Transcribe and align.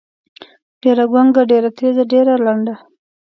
ډېــره 0.81 1.05
ګونګــــــه، 1.11 1.43
ډېــره 1.49 1.69
تېــزه، 1.77 2.03
ډېــره 2.11 2.33
لنډه. 2.45 2.75